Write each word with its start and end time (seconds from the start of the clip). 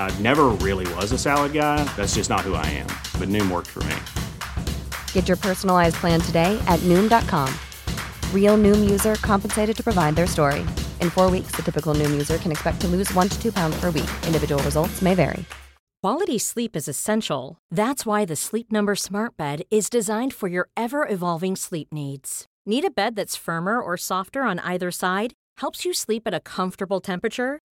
I 0.00 0.18
never 0.18 0.46
really 0.48 0.92
was 0.94 1.12
a 1.12 1.18
salad 1.18 1.52
guy. 1.52 1.84
That's 1.96 2.16
just 2.16 2.28
not 2.28 2.40
who 2.40 2.54
I 2.54 2.66
am. 2.66 2.88
But 3.20 3.28
Noom 3.28 3.48
worked 3.48 3.68
for 3.68 3.84
me. 3.84 3.94
Get 5.12 5.28
your 5.28 5.36
personalized 5.36 5.96
plan 5.96 6.20
today 6.20 6.60
at 6.66 6.80
Noom.com. 6.80 7.54
Real 8.34 8.58
Noom 8.58 8.90
user 8.90 9.14
compensated 9.16 9.76
to 9.76 9.84
provide 9.84 10.16
their 10.16 10.26
story. 10.26 10.62
In 11.00 11.10
four 11.10 11.30
weeks, 11.30 11.52
the 11.52 11.62
typical 11.62 11.94
Noom 11.94 12.10
user 12.10 12.38
can 12.38 12.50
expect 12.50 12.80
to 12.80 12.88
lose 12.88 13.14
one 13.14 13.28
to 13.28 13.40
two 13.40 13.52
pounds 13.52 13.78
per 13.78 13.90
week. 13.90 14.10
Individual 14.26 14.60
results 14.64 15.00
may 15.00 15.14
vary. 15.14 15.44
Quality 16.02 16.38
sleep 16.38 16.76
is 16.76 16.88
essential. 16.88 17.58
That's 17.70 18.06
why 18.06 18.24
the 18.24 18.36
Sleep 18.36 18.72
Number 18.72 18.94
Smart 18.94 19.36
Bed 19.36 19.64
is 19.70 19.90
designed 19.90 20.32
for 20.32 20.48
your 20.48 20.70
ever 20.74 21.06
evolving 21.06 21.56
sleep 21.56 21.88
needs. 21.92 22.46
Need 22.64 22.86
a 22.86 22.90
bed 22.90 23.16
that's 23.16 23.36
firmer 23.36 23.78
or 23.80 23.98
softer 23.98 24.42
on 24.42 24.58
either 24.60 24.90
side? 24.90 25.34
Helps 25.58 25.84
you 25.84 25.92
sleep 25.92 26.22
at 26.26 26.32
a 26.32 26.40
comfortable 26.40 27.00
temperature? 27.00 27.58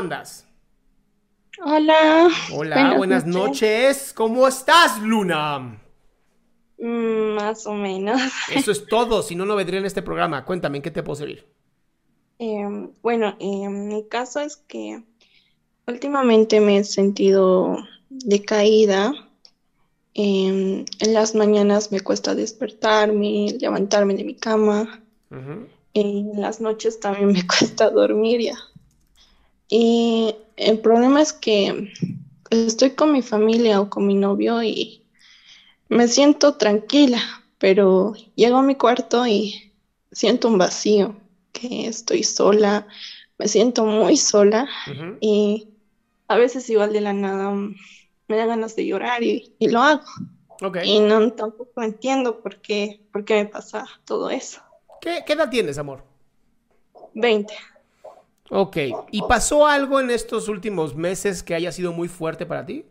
andas? 0.00 0.46
Hola. 1.62 2.30
Hola, 2.54 2.94
buenas, 2.96 3.26
noches. 3.26 4.14
¿Cómo 4.14 4.48
estás, 4.48 4.98
Luna? 5.02 5.78
Mm, 6.78 7.34
más 7.34 7.66
o 7.66 7.74
menos. 7.74 8.18
Eso 8.54 8.72
es 8.72 8.86
todo, 8.86 9.22
si 9.28 9.34
no, 9.34 9.44
no 9.44 9.56
vendría 9.56 9.78
en 9.78 9.84
este 9.84 10.00
programa. 10.00 10.46
Cuéntame, 10.46 10.78
¿en 10.78 10.82
qué 10.82 10.90
te 10.90 11.02
puedo 11.02 11.16
servir? 11.16 11.46
Em, 12.38 12.90
bueno, 13.02 13.36
em, 13.40 13.88
mi 13.88 14.08
caso 14.08 14.40
es 14.40 14.56
que 14.56 15.04
últimamente 15.86 16.60
me 16.60 16.78
he 16.78 16.84
sentido 16.84 17.76
decaída. 18.08 19.12
Em, 20.14 20.86
en 20.98 21.12
las 21.12 21.34
mañanas 21.34 21.92
me 21.92 22.00
cuesta 22.00 22.34
despertarme, 22.34 23.54
levantarme 23.60 24.14
de 24.14 24.24
mi 24.24 24.34
cama. 24.34 25.02
En 25.92 26.40
las 26.40 26.62
noches 26.62 27.00
también 27.00 27.32
me 27.32 27.46
cuesta 27.46 27.90
dormir 27.90 28.40
ya. 28.40 28.56
Y 29.70 30.34
el 30.56 30.80
problema 30.80 31.22
es 31.22 31.32
que 31.32 31.92
estoy 32.50 32.90
con 32.90 33.12
mi 33.12 33.22
familia 33.22 33.80
o 33.80 33.88
con 33.88 34.06
mi 34.06 34.14
novio 34.14 34.62
y 34.62 35.06
me 35.88 36.08
siento 36.08 36.54
tranquila, 36.54 37.20
pero 37.58 38.14
llego 38.34 38.58
a 38.58 38.62
mi 38.62 38.74
cuarto 38.74 39.26
y 39.26 39.72
siento 40.12 40.48
un 40.48 40.58
vacío, 40.58 41.16
que 41.52 41.86
estoy 41.86 42.24
sola, 42.24 42.86
me 43.38 43.48
siento 43.48 43.84
muy 43.84 44.16
sola 44.16 44.68
y 45.20 45.68
a 46.28 46.36
veces 46.36 46.68
igual 46.68 46.92
de 46.92 47.00
la 47.00 47.12
nada 47.12 47.50
me 47.52 48.36
da 48.36 48.46
ganas 48.46 48.76
de 48.76 48.86
llorar 48.86 49.22
y, 49.22 49.54
lo 49.60 49.80
hago. 49.80 50.04
Y 50.84 51.00
no 51.00 51.32
tampoco 51.32 51.82
entiendo 51.82 52.42
por 52.42 52.60
qué, 52.60 53.00
por 53.12 53.24
qué 53.24 53.34
me 53.34 53.46
pasa 53.46 53.86
todo 54.04 54.30
eso. 54.30 54.60
¿Qué, 55.00 55.22
qué 55.26 55.32
edad 55.32 55.48
tienes, 55.48 55.78
amor? 55.78 56.04
20. 57.14 57.54
Ok, 58.50 58.76
¿y 59.12 59.22
pasó 59.22 59.66
algo 59.66 60.00
en 60.00 60.10
estos 60.10 60.48
últimos 60.48 60.96
meses 60.96 61.42
que 61.44 61.54
haya 61.54 61.70
sido 61.70 61.92
muy 61.92 62.08
fuerte 62.08 62.46
para 62.46 62.66
ti? 62.66 62.84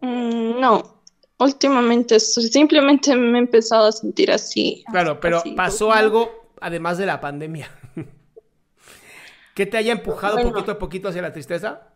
Mm, 0.00 0.58
no, 0.58 1.02
últimamente 1.38 2.18
simplemente 2.18 3.14
me 3.14 3.38
he 3.38 3.42
empezado 3.42 3.88
a 3.88 3.92
sentir 3.92 4.32
así. 4.32 4.84
Claro, 4.90 5.20
pero 5.20 5.42
pasó 5.54 5.92
algo 5.92 6.30
además 6.62 6.96
de 6.96 7.06
la 7.06 7.20
pandemia. 7.20 7.70
¿Qué 9.54 9.66
te 9.66 9.76
haya 9.76 9.92
empujado 9.92 10.38
poquito 10.42 10.72
a 10.72 10.78
poquito 10.78 11.08
hacia 11.08 11.20
la 11.20 11.32
tristeza? 11.32 11.88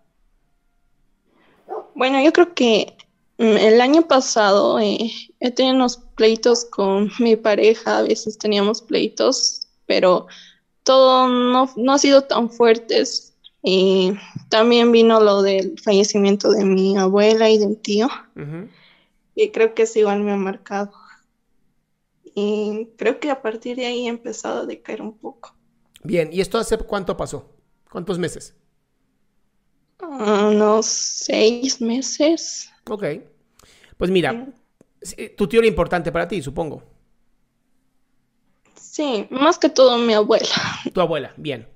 Bueno, 1.95 2.23
yo 2.23 2.35
creo 2.35 2.55
que 2.55 2.97
mm, 3.39 3.57
el 3.57 3.81
año 3.81 4.03
pasado 4.03 4.79
eh, 4.79 5.11
he 5.41 5.51
tenido 5.51 5.77
unos 5.77 5.97
pleitos 6.17 6.67
con 6.67 7.11
mi 7.19 7.37
pareja, 7.37 7.99
a 7.99 8.03
veces 8.03 8.37
teníamos 8.37 8.83
pleitos, 8.83 9.69
pero 9.87 10.27
todo 10.85 11.29
no, 11.29 11.93
ha 11.93 11.99
sido 11.99 12.23
tan 12.23 12.51
fuertes. 12.51 13.35
Y 13.63 14.13
también 14.51 14.93
vino 14.93 15.21
lo 15.21 15.43
del 15.43 15.79
fallecimiento 15.81 16.51
de 16.51 16.65
mi 16.65 16.97
abuela 16.99 17.49
y 17.49 17.59
de 17.59 17.67
un 17.67 17.77
tío. 17.77 18.09
Y 19.35 19.51
creo 19.51 19.75
que 19.75 19.83
eso 19.83 19.99
igual 19.99 20.21
me 20.21 20.33
ha 20.33 20.37
marcado. 20.37 20.93
Y 22.35 22.91
creo 22.97 23.21
que 23.21 23.31
a 23.31 23.41
partir 23.41 23.77
de 23.77 23.87
ahí 23.87 24.07
he 24.07 24.11
empezado 24.11 24.63
a 24.63 24.67
decaer 24.67 25.01
un 25.01 25.17
poco. 25.17 25.55
Bien, 26.03 26.29
¿y 26.33 26.41
esto 26.41 26.59
hace 26.59 26.77
cuánto 26.79 27.17
pasó? 27.17 27.51
¿Cuántos 27.91 28.19
meses? 28.19 28.55
unos 30.01 30.87
seis 30.87 31.81
meses. 31.81 32.71
Ok. 32.91 33.05
Pues 33.97 34.11
mira, 34.11 34.47
tu 35.37 35.47
tío 35.47 35.61
era 35.61 35.69
importante 35.69 36.13
para 36.13 36.29
ti, 36.29 36.43
supongo. 36.43 36.83
Sí, 38.95 39.27
más 39.29 39.59
que 39.59 39.69
todo 39.69 39.99
mi 39.99 40.15
abuela. 40.15 40.47
Tu 40.95 41.01
abuela, 41.01 41.35
bien. 41.37 41.67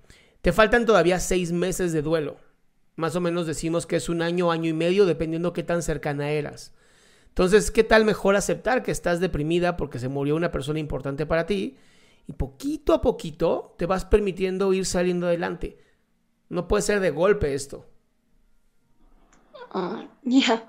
Te 0.41 0.53
faltan 0.53 0.87
todavía 0.87 1.19
seis 1.19 1.51
meses 1.51 1.93
de 1.93 2.01
duelo. 2.01 2.37
Más 2.95 3.17
o 3.17 3.21
menos 3.21 3.45
decimos 3.45 3.87
que 3.87 3.97
es 3.97 4.09
un 4.09 4.23
año, 4.23 4.53
año 4.53 4.71
y 4.71 4.73
medio, 4.73 5.05
dependiendo 5.05 5.53
qué 5.53 5.65
tan 5.65 5.83
cercana 5.83 6.31
eras. 6.31 6.73
Entonces, 7.27 7.73
¿qué 7.73 7.83
tal 7.83 8.05
mejor 8.05 8.37
aceptar 8.37 8.84
que 8.84 8.93
estás 8.93 9.19
deprimida 9.19 9.77
porque 9.77 9.99
se 9.99 10.07
murió 10.07 10.37
una 10.37 10.53
persona 10.53 10.78
importante 10.78 11.27
para 11.27 11.45
ti? 11.45 11.77
Y 12.28 12.34
poquito 12.34 12.95
a 12.95 13.03
poquito 13.03 13.75
te 13.77 13.87
vas 13.87 14.05
permitiendo 14.05 14.73
ir 14.73 14.87
saliendo 14.87 15.27
adelante. 15.27 15.77
No 16.49 16.69
puede 16.69 16.83
ser 16.84 17.01
de 17.01 17.11
golpe 17.11 17.53
esto. 17.53 17.84
Ah, 19.73 20.07
ya. 20.23 20.69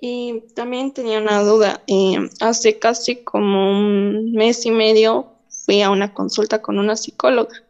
Y 0.00 0.44
también 0.54 0.94
tenía 0.94 1.18
una 1.18 1.42
duda. 1.42 1.82
Eh, 1.88 2.30
hace 2.40 2.78
casi 2.78 3.16
como 3.16 3.70
un 3.70 4.32
mes 4.32 4.64
y 4.64 4.70
medio 4.70 5.33
fui 5.64 5.82
a 5.82 5.90
una 5.90 6.12
consulta 6.12 6.60
con 6.60 6.78
una 6.78 6.96
psicóloga 6.96 7.62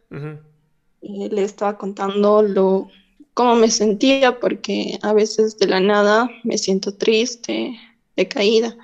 y 1.01 1.29
le 1.29 1.43
estaba 1.43 1.77
contando 1.77 2.41
lo 2.41 2.89
cómo 3.33 3.55
me 3.55 3.69
sentía 3.69 4.39
porque 4.39 4.97
a 5.01 5.13
veces 5.13 5.57
de 5.57 5.67
la 5.67 5.79
nada 5.79 6.29
me 6.43 6.57
siento 6.57 6.93
triste, 6.93 7.77
decaída 8.15 8.75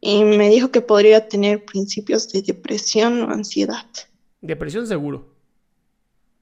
y 0.00 0.24
me 0.24 0.48
dijo 0.48 0.70
que 0.70 0.80
podría 0.80 1.28
tener 1.28 1.64
principios 1.64 2.30
de 2.32 2.42
depresión 2.42 3.22
o 3.22 3.30
ansiedad. 3.30 3.86
Depresión 4.40 4.86
seguro. 4.86 5.32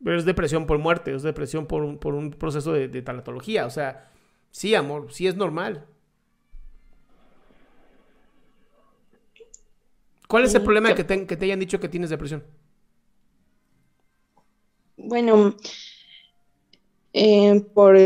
Pero 0.02 0.16
es 0.16 0.25
depresión 0.25 0.66
por 0.66 0.78
muerte, 0.78 1.14
es 1.14 1.22
depresión 1.22 1.66
por 1.66 1.82
un, 1.82 1.98
por 1.98 2.14
un 2.14 2.31
proceso 2.31 2.72
de, 2.72 2.88
de 2.88 3.02
tanatología. 3.02 3.66
O 3.66 3.70
sea, 3.70 4.10
sí, 4.50 4.75
amor, 4.75 5.12
sí 5.12 5.26
es 5.26 5.36
normal. 5.36 5.84
¿Cuál 10.31 10.44
es 10.44 10.55
el 10.55 10.62
problema 10.62 10.94
que 10.94 11.03
te, 11.03 11.27
que 11.27 11.37
te 11.37 11.47
hayan 11.47 11.59
dicho 11.59 11.81
que 11.81 11.88
tienes 11.88 12.09
depresión? 12.09 12.44
Bueno, 14.97 15.56
eh, 17.12 17.67
por, 17.75 17.97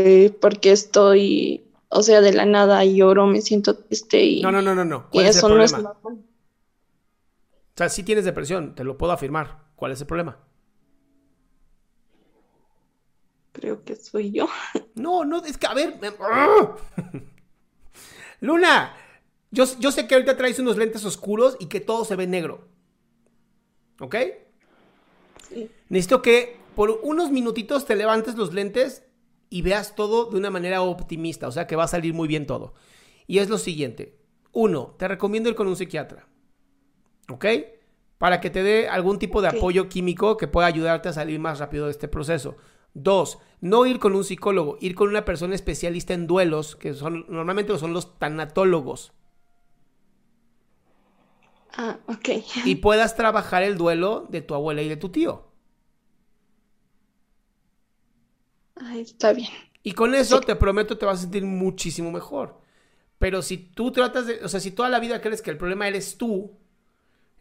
porque 0.41 0.71
estoy, 0.71 1.67
o 1.89 2.01
sea, 2.01 2.21
de 2.21 2.33
la 2.33 2.47
nada 2.47 2.83
lloro, 2.83 3.27
me 3.27 3.41
siento 3.41 3.77
triste 3.77 4.25
y... 4.25 4.41
No, 4.41 4.51
no, 4.51 4.63
no, 4.63 4.73
no, 4.73 4.83
no. 4.83 5.07
¿Cuál 5.11 5.27
es 5.27 5.35
el 5.35 5.43
problema? 5.43 5.93
O 6.01 6.17
sea, 7.75 7.89
sí 7.89 8.01
tienes 8.01 8.25
depresión, 8.25 8.73
te 8.73 8.83
lo 8.83 8.97
puedo 8.97 9.11
afirmar. 9.11 9.59
¿Cuál 9.75 9.91
es 9.91 10.01
el 10.01 10.07
problema? 10.07 10.39
Creo 13.51 13.83
que 13.83 13.97
soy 13.97 14.31
yo. 14.31 14.47
No, 14.95 15.25
no, 15.25 15.45
es 15.45 15.59
que, 15.59 15.67
a 15.67 15.75
ver... 15.75 15.99
Luna, 18.39 18.95
yo, 19.55 19.91
sé 19.91 20.07
que 20.07 20.15
ahorita 20.15 20.37
traes 20.37 20.59
unos 20.59 20.77
lentes 20.77 21.05
oscuros 21.05 21.55
y 21.59 21.67
que 21.67 21.79
todo 21.79 22.05
se 22.05 22.15
ve 22.15 22.27
negro. 22.27 22.67
¿Ok? 23.99 24.15
Necesito 25.89 26.21
que 26.21 26.57
por 26.75 26.99
unos 27.03 27.31
minutitos 27.31 27.85
te 27.85 27.95
levantes 27.95 28.35
los 28.35 28.53
lentes 28.53 29.05
y 29.49 29.61
veas 29.61 29.95
todo 29.95 30.29
de 30.29 30.37
una 30.37 30.51
manera 30.51 30.81
optimista, 30.81 31.47
o 31.47 31.51
sea 31.51 31.67
que 31.67 31.77
va 31.77 31.85
a 31.85 31.87
salir 31.87 32.13
muy 32.13 32.27
bien 32.27 32.45
todo. 32.45 32.73
Y 33.27 33.39
es 33.39 33.49
lo 33.49 33.57
siguiente. 33.57 34.19
Uno, 34.51 34.95
te 34.97 35.07
recomiendo 35.07 35.49
ir 35.49 35.55
con 35.55 35.67
un 35.67 35.77
psiquiatra. 35.77 36.27
¿Ok? 37.29 37.45
Para 38.17 38.41
que 38.41 38.49
te 38.49 38.63
dé 38.63 38.89
algún 38.89 39.19
tipo 39.19 39.41
de 39.41 39.47
apoyo 39.47 39.87
químico 39.87 40.37
que 40.37 40.47
pueda 40.47 40.67
ayudarte 40.67 41.09
a 41.09 41.13
salir 41.13 41.39
más 41.39 41.59
rápido 41.59 41.85
de 41.85 41.91
este 41.91 42.07
proceso. 42.07 42.57
Dos, 42.93 43.39
no 43.61 43.85
ir 43.85 43.99
con 43.99 44.15
un 44.15 44.23
psicólogo, 44.23 44.77
ir 44.81 44.95
con 44.95 45.09
una 45.09 45.25
persona 45.25 45.55
especialista 45.55 46.13
en 46.13 46.27
duelos, 46.27 46.75
que 46.75 46.93
son 46.93 47.25
normalmente 47.29 47.77
son 47.77 47.93
los 47.93 48.17
tanatólogos. 48.19 49.13
Ah, 51.77 51.99
ok. 52.07 52.29
Y 52.65 52.75
puedas 52.75 53.15
trabajar 53.15 53.63
el 53.63 53.77
duelo 53.77 54.25
de 54.29 54.41
tu 54.41 54.53
abuela 54.53 54.81
y 54.81 54.89
de 54.89 54.97
tu 54.97 55.09
tío. 55.09 55.45
Ay, 58.75 59.01
está 59.01 59.33
bien. 59.33 59.49
Y 59.83 59.91
con 59.91 60.15
eso 60.15 60.41
te 60.41 60.55
prometo 60.55 60.97
te 60.97 61.05
vas 61.05 61.19
a 61.19 61.21
sentir 61.23 61.43
muchísimo 61.43 62.11
mejor. 62.11 62.59
Pero 63.19 63.41
si 63.41 63.57
tú 63.57 63.91
tratas 63.91 64.27
de, 64.27 64.43
o 64.43 64.49
sea, 64.49 64.59
si 64.59 64.71
toda 64.71 64.89
la 64.89 64.99
vida 64.99 65.21
crees 65.21 65.41
que 65.41 65.51
el 65.51 65.57
problema 65.57 65.87
eres 65.87 66.17
tú, 66.17 66.57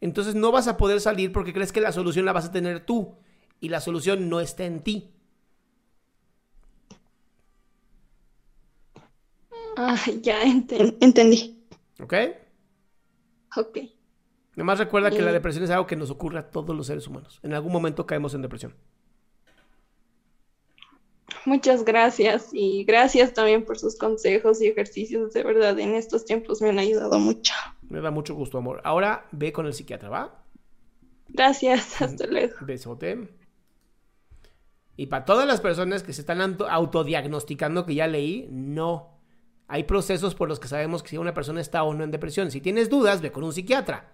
entonces 0.00 0.34
no 0.34 0.52
vas 0.52 0.68
a 0.68 0.76
poder 0.76 1.00
salir 1.00 1.32
porque 1.32 1.52
crees 1.52 1.72
que 1.72 1.80
la 1.80 1.92
solución 1.92 2.24
la 2.26 2.32
vas 2.32 2.46
a 2.46 2.52
tener 2.52 2.84
tú 2.84 3.16
y 3.60 3.68
la 3.68 3.80
solución 3.80 4.28
no 4.28 4.40
está 4.40 4.64
en 4.64 4.80
ti. 4.80 5.10
Ah, 9.76 9.98
ya 10.20 10.42
entendí. 10.42 11.64
¿Ok? 12.00 12.14
Ok. 13.56 13.78
Nomás 14.56 14.78
recuerda 14.78 15.10
que 15.10 15.22
la 15.22 15.32
depresión 15.32 15.64
es 15.64 15.70
algo 15.70 15.86
que 15.86 15.96
nos 15.96 16.10
ocurre 16.10 16.38
a 16.38 16.50
todos 16.50 16.76
los 16.76 16.86
seres 16.86 17.06
humanos. 17.06 17.40
En 17.42 17.54
algún 17.54 17.72
momento 17.72 18.06
caemos 18.06 18.34
en 18.34 18.42
depresión. 18.42 18.74
Muchas 21.46 21.84
gracias 21.84 22.50
y 22.52 22.84
gracias 22.84 23.34
también 23.34 23.64
por 23.64 23.78
sus 23.78 23.96
consejos 23.96 24.62
y 24.62 24.68
ejercicios. 24.68 25.32
De 25.32 25.42
verdad, 25.42 25.78
en 25.78 25.94
estos 25.94 26.24
tiempos 26.24 26.62
me 26.62 26.70
han 26.70 26.78
ayudado 26.78 27.18
mucho. 27.18 27.52
Me 27.88 28.00
da 28.00 28.10
mucho 28.10 28.34
gusto, 28.34 28.56
amor. 28.58 28.80
Ahora 28.84 29.26
ve 29.32 29.52
con 29.52 29.66
el 29.66 29.74
psiquiatra, 29.74 30.08
¿va? 30.08 30.42
Gracias, 31.28 32.00
hasta 32.00 32.26
luego. 32.26 32.54
Besote. 32.60 33.28
Y 34.96 35.06
para 35.06 35.24
todas 35.24 35.46
las 35.46 35.60
personas 35.60 36.02
que 36.02 36.12
se 36.12 36.20
están 36.20 36.56
autodiagnosticando, 36.68 37.84
que 37.84 37.96
ya 37.96 38.06
leí, 38.06 38.48
no. 38.50 39.18
Hay 39.66 39.84
procesos 39.84 40.34
por 40.34 40.48
los 40.48 40.60
que 40.60 40.68
sabemos 40.68 41.02
que 41.02 41.10
si 41.10 41.18
una 41.18 41.34
persona 41.34 41.60
está 41.60 41.82
o 41.82 41.92
no 41.94 42.04
en 42.04 42.10
depresión. 42.10 42.50
Si 42.50 42.60
tienes 42.60 42.88
dudas, 42.88 43.20
ve 43.20 43.32
con 43.32 43.44
un 43.44 43.52
psiquiatra. 43.52 44.13